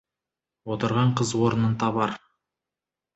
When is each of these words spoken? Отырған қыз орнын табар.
Отырған 0.75 1.11
қыз 1.19 1.33
орнын 1.47 1.75
табар. 1.83 2.15